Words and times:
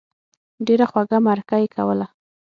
ډېره 0.65 0.85
خوږه 0.91 1.17
مرکه 1.27 1.55
یې 1.61 1.67
کوله. 1.75 2.07